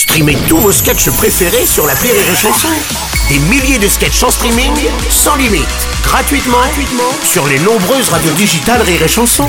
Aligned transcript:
Streamez 0.00 0.38
tous 0.48 0.56
vos 0.56 0.72
sketchs 0.72 1.10
préférés 1.10 1.66
sur 1.66 1.86
la 1.86 1.92
Rire 1.92 2.14
et 2.14 2.34
Chanson. 2.34 2.68
Des 3.28 3.38
milliers 3.50 3.78
de 3.78 3.86
sketchs 3.86 4.22
en 4.22 4.30
streaming, 4.30 4.72
sans 5.10 5.36
limite, 5.36 5.68
gratuitement, 6.02 6.56
gratuitement 6.56 7.12
sur 7.22 7.46
les 7.46 7.58
nombreuses 7.58 8.08
radios 8.08 8.32
digitales 8.32 8.80
Rire 8.80 9.02
et 9.02 9.08
Chanson. 9.08 9.46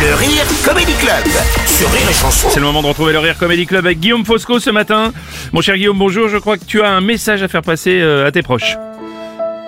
Le 0.00 0.14
Rire 0.14 0.44
Comedy 0.64 0.92
Club 0.94 1.24
sur 1.66 1.90
Rire 1.90 2.08
et 2.08 2.14
Chanson. 2.14 2.46
C'est 2.52 2.60
le 2.60 2.66
moment 2.66 2.82
de 2.82 2.86
retrouver 2.86 3.12
le 3.12 3.18
Rire 3.18 3.36
Comedy 3.36 3.66
Club 3.66 3.84
avec 3.84 3.98
Guillaume 3.98 4.24
Fosco 4.24 4.60
ce 4.60 4.70
matin. 4.70 5.12
Mon 5.52 5.60
cher 5.60 5.74
Guillaume, 5.76 5.98
bonjour. 5.98 6.28
Je 6.28 6.36
crois 6.36 6.56
que 6.56 6.64
tu 6.64 6.82
as 6.82 6.88
un 6.88 7.00
message 7.00 7.42
à 7.42 7.48
faire 7.48 7.62
passer 7.62 8.00
euh, 8.00 8.28
à 8.28 8.30
tes 8.30 8.42
proches. 8.42 8.76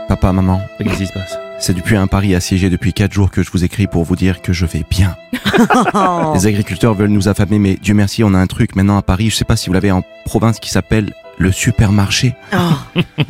Papa, 0.07 0.31
maman, 0.31 0.61
Qu'est-ce 0.79 0.99
qui 0.99 1.07
se 1.09 1.13
passe? 1.13 1.37
C'est 1.65 1.73
depuis 1.73 1.97
un 1.97 2.07
Paris 2.07 2.35
assiégé 2.35 2.69
depuis 2.69 2.93
4 2.93 3.11
jours 3.11 3.31
que 3.31 3.43
je 3.43 3.51
vous 3.51 3.65
écris 3.65 3.87
pour 3.87 4.05
vous 4.05 4.17
dire 4.17 4.43
que 4.43 4.53
je 4.53 4.67
vais 4.67 4.85
bien. 4.91 5.17
Les 6.35 6.47
agriculteurs 6.47 6.93
veulent 6.93 7.09
nous 7.09 7.27
affamer, 7.27 7.59
mais 7.59 7.79
Dieu 7.81 7.95
merci, 7.95 8.23
on 8.23 8.35
a 8.35 8.39
un 8.39 8.47
truc 8.47 8.77
maintenant 8.77 8.99
à 8.99 9.03
Paris, 9.03 9.31
je 9.31 9.37
sais 9.37 9.47
pas 9.47 9.57
si 9.57 9.69
vous 9.69 9.73
l'avez 9.73 9.91
en 9.91 10.03
province, 10.27 10.61
qui 10.61 10.69
s'appelle 10.69 11.15
le 11.39 11.53
supermarché. 11.53 12.35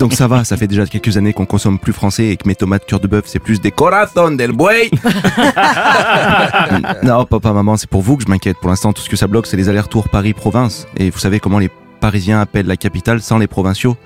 Donc 0.00 0.14
ça 0.14 0.26
va, 0.26 0.42
ça 0.42 0.56
fait 0.56 0.66
déjà 0.66 0.84
quelques 0.84 1.16
années 1.16 1.32
qu'on 1.32 1.46
consomme 1.46 1.78
plus 1.78 1.92
français 1.92 2.26
et 2.26 2.36
que 2.36 2.48
mes 2.48 2.56
tomates 2.56 2.86
cœur 2.86 2.98
de 2.98 3.06
bœuf, 3.06 3.26
c'est 3.28 3.38
plus 3.38 3.60
des 3.60 3.70
corazón 3.70 4.36
del 4.36 4.50
buey. 4.50 4.90
non, 7.04 7.26
papa, 7.26 7.52
maman, 7.52 7.76
c'est 7.76 7.88
pour 7.88 8.02
vous 8.02 8.16
que 8.16 8.24
je 8.24 8.28
m'inquiète. 8.28 8.56
Pour 8.60 8.70
l'instant, 8.70 8.92
tout 8.92 9.02
ce 9.02 9.08
que 9.08 9.16
ça 9.16 9.28
bloque, 9.28 9.46
c'est 9.46 9.56
les 9.56 9.68
allers-retours 9.68 10.08
Paris-Province. 10.08 10.88
Et 10.96 11.10
vous 11.10 11.20
savez 11.20 11.38
comment 11.38 11.60
les 11.60 11.70
Parisiens 12.00 12.40
appellent 12.40 12.66
la 12.66 12.76
capitale 12.76 13.22
sans 13.22 13.38
les 13.38 13.46
provinciaux? 13.46 13.96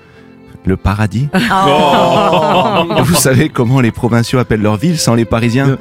Le 0.65 0.77
paradis. 0.77 1.27
Vous 3.03 3.15
savez 3.15 3.49
comment 3.49 3.81
les 3.81 3.91
provinciaux 3.91 4.39
appellent 4.39 4.61
leur 4.61 4.77
ville 4.77 4.99
sans 4.99 5.15
les 5.15 5.25
Parisiens? 5.25 5.77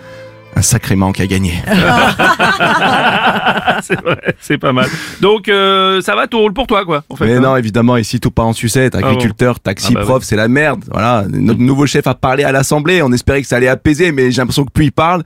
Un 0.57 0.63
sacré 0.63 0.97
manque 0.97 1.21
à 1.21 1.27
gagner. 1.27 1.53
C'est 3.83 4.01
vrai, 4.03 4.35
c'est 4.41 4.59
pas 4.59 4.73
mal. 4.73 4.89
Donc 5.21 5.49
euh, 5.49 6.01
ça 6.01 6.17
va, 6.17 6.27
tout 6.27 6.39
roule 6.41 6.53
pour 6.53 6.67
toi 6.67 6.85
quoi. 6.85 7.05
En 7.09 7.15
fait, 7.17 7.27
Mais 7.27 7.37
hein? 7.37 7.41
non, 7.41 7.57
évidemment, 7.57 7.97
ici 7.97 8.19
tout 8.19 8.31
part 8.33 8.47
en 8.47 8.53
sucette. 8.53 8.95
Agriculteur, 8.97 9.61
taxi, 9.61 9.93
Ah 9.95 10.01
bah 10.01 10.05
prof, 10.05 10.25
c'est 10.25 10.35
la 10.37 10.49
merde. 10.49 10.83
Voilà, 10.91 11.25
notre 11.29 11.61
nouveau 11.61 11.87
chef 11.87 12.07
a 12.09 12.15
parlé 12.15 12.43
à 12.45 12.51
l'Assemblée. 12.51 13.03
On 13.03 13.13
espérait 13.13 13.43
que 13.43 13.47
ça 13.49 13.57
allait 13.57 13.69
apaiser, 13.69 14.11
mais 14.11 14.31
j'ai 14.33 14.41
l'impression 14.41 14.65
que 14.65 14.73
plus 14.73 14.87
il 14.87 14.93
parle, 14.93 15.23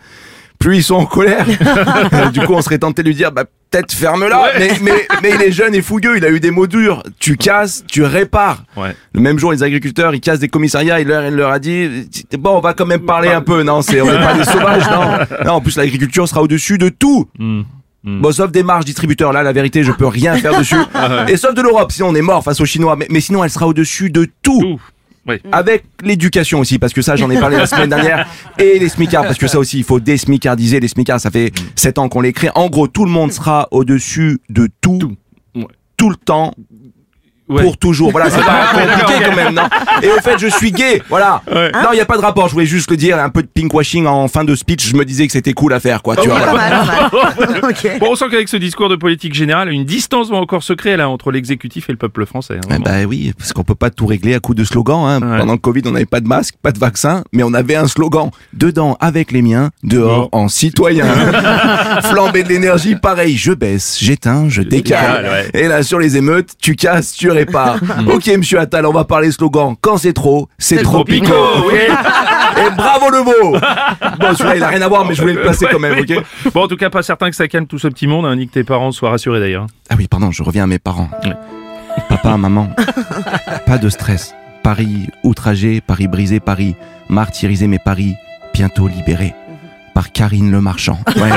plus 0.58 0.76
ils 0.78 0.82
sont 0.82 0.96
en 0.96 1.06
colère. 1.06 1.46
du 2.32 2.40
coup, 2.40 2.52
on 2.54 2.60
serait 2.62 2.78
tenté 2.78 3.02
de 3.02 3.08
lui 3.08 3.14
dire, 3.14 3.32
bah 3.32 3.44
peut-être 3.72 3.92
ferme-la. 3.92 4.42
Ouais. 4.42 4.50
Mais, 4.58 4.70
mais, 4.82 5.08
mais 5.22 5.30
il 5.34 5.42
est 5.42 5.52
jeune 5.52 5.74
et 5.74 5.82
fougueux. 5.82 6.16
Il 6.16 6.24
a 6.24 6.30
eu 6.30 6.40
des 6.40 6.50
mots 6.50 6.66
durs. 6.66 7.02
Tu 7.18 7.36
casses, 7.36 7.84
tu 7.88 8.04
répares. 8.04 8.64
Ouais. 8.76 8.94
Le 9.14 9.20
même 9.20 9.38
jour, 9.38 9.52
les 9.52 9.62
agriculteurs, 9.62 10.14
ils 10.14 10.20
cassent 10.20 10.38
des 10.38 10.48
commissariats. 10.48 11.00
Il 11.00 11.08
leur, 11.08 11.24
il 11.24 11.34
leur 11.34 11.50
a 11.50 11.58
dit, 11.58 12.08
bon, 12.38 12.58
on 12.58 12.60
va 12.60 12.74
quand 12.74 12.86
même 12.86 13.04
parler 13.04 13.30
un 13.30 13.40
peu. 13.40 13.62
Non, 13.62 13.82
c'est, 13.82 14.00
on 14.00 14.06
n'est 14.06 14.18
pas 14.18 14.34
des 14.34 14.44
sauvages, 14.44 14.88
non. 14.90 15.44
Non, 15.46 15.52
en 15.54 15.60
plus, 15.60 15.76
l'agriculture 15.76 16.28
sera 16.28 16.42
au-dessus 16.42 16.78
de 16.78 16.88
tout. 16.88 17.28
Hmm. 17.38 17.62
Hmm. 18.04 18.20
Bon, 18.20 18.32
sauf 18.32 18.50
des 18.50 18.64
marges 18.64 18.84
distributeurs, 18.84 19.32
là, 19.32 19.42
la 19.42 19.52
vérité, 19.52 19.84
je 19.84 19.92
peux 19.92 20.06
rien 20.08 20.36
faire 20.36 20.58
dessus. 20.58 20.76
Et 21.28 21.36
sauf 21.36 21.54
de 21.54 21.62
l'Europe, 21.62 21.92
sinon 21.92 22.08
on 22.08 22.14
est 22.16 22.22
mort 22.22 22.42
face 22.42 22.60
aux 22.60 22.64
Chinois. 22.64 22.96
Mais, 22.96 23.06
mais 23.10 23.20
sinon, 23.20 23.44
elle 23.44 23.50
sera 23.50 23.66
au-dessus 23.68 24.10
de 24.10 24.28
tout. 24.42 24.60
Tout. 24.60 24.80
Ouais. 25.26 25.40
Avec 25.52 25.84
l'éducation 26.02 26.60
aussi, 26.60 26.78
parce 26.78 26.92
que 26.92 27.02
ça, 27.02 27.14
j'en 27.16 27.30
ai 27.30 27.38
parlé 27.38 27.56
la 27.56 27.66
semaine 27.66 27.90
dernière. 27.90 28.28
Et 28.58 28.78
les 28.78 28.88
smicards, 28.88 29.22
parce 29.24 29.38
que 29.38 29.46
ça 29.46 29.58
aussi, 29.58 29.78
il 29.78 29.84
faut 29.84 30.00
désmicardiser 30.00 30.80
les 30.80 30.88
smicards. 30.88 31.20
Ça 31.20 31.30
fait 31.30 31.52
7 31.76 31.98
ans 31.98 32.08
qu'on 32.08 32.20
les 32.20 32.32
crée. 32.32 32.50
En 32.54 32.68
gros, 32.68 32.88
tout 32.88 33.04
le 33.04 33.10
monde 33.10 33.32
sera 33.32 33.68
au-dessus 33.70 34.40
de 34.50 34.68
tout. 34.80 34.98
Tout. 34.98 35.16
Ouais. 35.54 35.66
Tout 35.96 36.10
le 36.10 36.16
temps, 36.16 36.54
Ouais. 37.48 37.62
pour 37.62 37.76
toujours. 37.76 38.10
Voilà, 38.12 38.30
c'est 38.30 38.40
pas 38.44 38.66
compliqué 38.72 39.24
quand 39.24 39.36
même, 39.36 39.54
non? 39.54 39.62
Et 40.02 40.08
au 40.08 40.20
fait, 40.22 40.38
je 40.38 40.46
suis 40.46 40.70
gay, 40.72 41.02
voilà. 41.08 41.42
Ouais. 41.52 41.70
Non, 41.72 41.88
il 41.92 41.98
y 41.98 42.00
a 42.00 42.04
pas 42.06 42.16
de 42.16 42.22
rapport, 42.22 42.48
je 42.48 42.54
voulais 42.54 42.66
juste 42.66 42.90
le 42.90 42.96
dire, 42.96 43.18
un 43.18 43.28
peu 43.30 43.42
de 43.42 43.48
pinkwashing 43.48 44.06
en 44.06 44.28
fin 44.28 44.44
de 44.44 44.54
speech, 44.54 44.88
je 44.88 44.96
me 44.96 45.04
disais 45.04 45.26
que 45.26 45.32
c'était 45.32 45.52
cool 45.52 45.72
à 45.74 45.80
faire, 45.80 46.02
quoi, 46.02 46.16
tu 46.16 46.28
vois. 46.28 46.38
Pas 46.40 46.50
voilà. 46.50 46.84
mal, 46.84 47.10
pas 47.10 47.46
mal. 47.60 47.98
Bon, 48.00 48.06
on 48.12 48.14
sent 48.16 48.26
qu'avec 48.30 48.48
ce 48.48 48.56
discours 48.56 48.88
de 48.88 48.96
politique 48.96 49.34
générale, 49.34 49.70
une 49.70 49.84
distance 49.84 50.30
va 50.30 50.36
encore 50.36 50.62
se 50.62 50.72
créer 50.72 50.96
là 50.96 51.08
entre 51.08 51.30
l'exécutif 51.30 51.88
et 51.88 51.92
le 51.92 51.98
peuple 51.98 52.24
français. 52.26 52.58
hein, 52.70 52.78
bah 52.84 53.04
oui, 53.08 53.32
parce 53.36 53.52
qu'on 53.52 53.64
peut 53.64 53.74
pas 53.74 53.90
tout 53.90 54.06
régler 54.06 54.34
à 54.34 54.40
coup 54.40 54.54
de 54.54 54.64
slogan. 54.64 55.04
Hein. 55.04 55.20
Ouais. 55.20 55.38
Pendant 55.38 55.52
le 55.52 55.58
Covid, 55.58 55.82
on 55.86 55.90
n'avait 55.92 56.06
pas 56.06 56.20
de 56.20 56.28
masque, 56.28 56.54
pas 56.62 56.72
de 56.72 56.78
vaccin, 56.78 57.24
mais 57.32 57.42
on 57.42 57.52
avait 57.54 57.76
un 57.76 57.88
slogan. 57.88 58.30
Dedans 58.52 58.96
avec 59.00 59.32
les 59.32 59.42
miens, 59.42 59.70
dehors 59.82 60.28
en 60.32 60.48
citoyen. 60.48 61.06
Flambé 62.04 62.42
de 62.44 62.48
l'énergie, 62.48 62.94
pareil, 62.96 63.36
je 63.36 63.52
baisse, 63.52 63.98
j'éteins, 64.00 64.48
je 64.48 64.62
décale. 64.62 65.22
décale, 65.24 65.50
Et 65.54 65.68
là, 65.68 65.82
sur 65.82 65.98
les 65.98 66.16
émeutes, 66.16 66.50
tu 66.60 66.76
casses, 66.76 67.12
tu 67.12 67.30
répares. 67.32 67.78
ok, 68.06 68.26
monsieur 68.36 68.58
Attal, 68.58 68.86
on 68.86 68.92
va 68.92 69.04
parler 69.04 69.30
slogan. 69.30 69.74
Quand 69.80 69.96
c'est 69.96 70.12
trop, 70.12 70.48
c'est 70.58 70.82
trop 70.82 71.04
oui. 71.08 71.22
Et 72.54 72.70
bravo 72.76 73.10
le 73.10 73.22
mot 73.24 73.58
Bon, 74.20 74.34
celui-là, 74.34 74.56
il 74.56 74.62
a 74.62 74.68
rien 74.68 74.82
à 74.82 74.88
voir, 74.88 75.04
mais 75.06 75.14
je 75.14 75.22
voulais 75.22 75.34
le 75.34 75.40
placer 75.42 75.66
quand 75.70 75.78
même, 75.78 75.98
ok 75.98 76.52
Bon, 76.52 76.64
en 76.64 76.68
tout 76.68 76.76
cas, 76.76 76.90
pas 76.90 77.02
certain 77.02 77.30
que 77.30 77.36
ça 77.36 77.48
calme 77.48 77.66
tout 77.66 77.78
ce 77.78 77.88
petit 77.88 78.06
monde, 78.06 78.26
hein, 78.26 78.36
ni 78.36 78.46
que 78.46 78.52
tes 78.52 78.64
parents 78.64 78.92
soient 78.92 79.10
rassurés 79.10 79.40
d'ailleurs. 79.40 79.66
Ah 79.88 79.94
oui, 79.98 80.06
pardon, 80.06 80.30
je 80.30 80.42
reviens 80.42 80.64
à 80.64 80.66
mes 80.66 80.78
parents. 80.78 81.08
Ouais. 81.24 81.32
Papa, 82.08 82.36
maman, 82.36 82.68
pas 83.66 83.78
de 83.78 83.88
stress. 83.88 84.34
Paris 84.62 85.08
outragé, 85.24 85.80
Paris 85.80 86.08
brisé, 86.08 86.40
Paris 86.40 86.76
martyrisé, 87.08 87.66
mais 87.66 87.78
Paris 87.78 88.14
bientôt 88.54 88.86
libéré. 88.86 89.34
Par 89.94 90.12
Karine 90.12 90.50
Le 90.50 90.60
Marchand. 90.60 90.98
Ouais. 91.16 91.30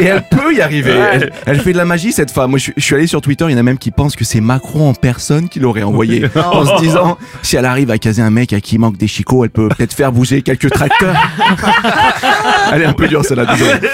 Et 0.00 0.04
elle 0.04 0.22
peut 0.30 0.54
y 0.54 0.60
arriver. 0.60 0.92
Elle, 0.92 1.32
elle 1.46 1.60
fait 1.60 1.72
de 1.72 1.78
la 1.78 1.84
magie, 1.84 2.12
cette 2.12 2.30
femme. 2.30 2.50
Moi, 2.50 2.58
je, 2.58 2.64
suis- 2.64 2.72
je 2.76 2.82
suis 2.82 2.94
allé 2.94 3.06
sur 3.06 3.20
Twitter, 3.20 3.44
il 3.48 3.52
y 3.52 3.54
en 3.54 3.58
a 3.58 3.62
même 3.62 3.78
qui 3.78 3.90
pensent 3.90 4.14
que 4.14 4.24
c'est 4.24 4.40
Macron 4.40 4.90
en 4.90 4.94
personne 4.94 5.48
qui 5.48 5.58
l'aurait 5.60 5.82
envoyé. 5.82 6.24
En 6.36 6.64
se 6.64 6.80
disant, 6.82 7.18
si 7.42 7.56
elle 7.56 7.64
arrive 7.64 7.90
à 7.90 7.98
caser 7.98 8.22
un 8.22 8.30
mec 8.30 8.52
à 8.52 8.60
qui 8.60 8.76
il 8.76 8.78
manque 8.78 8.96
des 8.98 9.06
chicots, 9.08 9.44
elle 9.44 9.50
peut 9.50 9.68
peut-être 9.68 9.94
faire 9.94 10.12
bouger 10.12 10.42
quelques 10.42 10.70
tracteurs. 10.70 11.14
elle 12.72 12.82
est 12.82 12.86
un 12.86 12.92
peu 12.92 13.08
dure, 13.08 13.24
celle-là, 13.24 13.46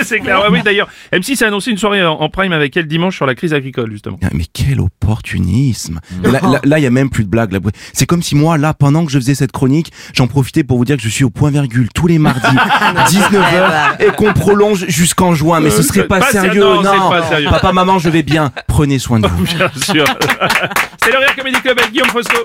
c'est 0.03 0.21
clair. 0.21 0.41
Ouais, 0.41 0.47
oui, 0.51 0.63
d'ailleurs, 0.65 0.89
M6 1.13 1.43
a 1.45 1.49
annoncé 1.49 1.71
une 1.71 1.79
soirée 1.79 2.05
en, 2.05 2.13
en 2.15 2.29
prime 2.29 2.53
avec 2.53 2.77
elle 2.77 2.87
dimanche 2.87 3.17
sur 3.17 3.27
la 3.27 3.35
crise 3.35 3.55
agricole, 3.55 3.91
justement. 3.91 4.19
Ah, 4.23 4.29
Mais 4.33 4.45
quel 4.53 4.81
opportunisme 4.81 6.01
Là, 6.23 6.41
là, 6.43 6.61
là, 6.65 6.79
il 6.79 6.83
y 6.83 6.87
a 6.87 6.91
même 6.91 7.11
plus 7.11 7.25
de 7.25 7.29
blagues. 7.31 7.53
là. 7.53 7.59
C'est 7.93 8.07
comme 8.07 8.23
si 8.23 8.35
moi, 8.37 8.59
là, 8.59 8.75
pendant 8.75 9.05
que 9.07 9.13
je 9.13 9.19
faisais 9.19 9.35
cette 9.35 9.53
chronique, 9.53 9.93
j'en 10.15 10.27
profitais 10.27 10.65
pour 10.65 10.79
vous 10.79 10.85
dire 10.85 10.97
que 10.97 11.03
je 11.03 11.09
suis 11.09 11.25
au 11.25 11.31
point 11.31 11.51
virgule 11.51 11.89
tous 11.95 12.07
les 12.07 12.19
mardis, 12.19 12.41
19h, 13.09 13.76
et 14.01 14.11
qu'on 14.13 14.33
prolonge 14.33 14.87
jusqu'en 14.89 15.35
juin. 15.35 15.61
Mais 15.61 15.71
ce 15.71 15.83
serait 15.83 16.05
pas, 16.07 16.21
Pas 16.21 16.31
sérieux, 16.31 16.61
non, 16.63 16.83
non. 16.83 16.93
c'est 16.93 17.21
pas 17.21 17.29
sérieux. 17.29 17.49
Papa, 17.51 17.73
maman, 17.73 17.99
je 17.99 18.09
vais 18.11 18.23
bien. 18.23 18.53
Prenez 18.67 18.99
soin 18.99 19.21
de 19.21 19.29
vous. 19.37 19.45
Bien 19.45 19.71
sûr. 19.81 20.05
c'est 21.03 21.13
le 21.13 21.19
Rire 21.19 21.35
Comedy 21.37 21.61
Club 21.61 21.79
avec 21.79 21.93
Guillaume 21.93 22.09
Fosco. 22.09 22.37